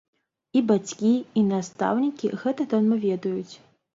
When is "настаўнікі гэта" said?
1.51-2.67